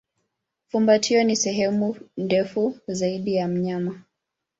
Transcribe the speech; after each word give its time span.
Fumbatio 0.67 1.23
ni 1.23 1.35
sehemu 1.35 1.95
ndefu 2.17 2.77
zaidi 2.87 3.35
ya 3.35 3.47
mnyama. 3.47 4.01